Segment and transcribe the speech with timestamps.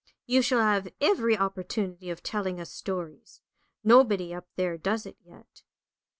[0.25, 3.39] You shall have every opportunity of telling us stories;
[3.83, 5.61] nobody up there does it yet.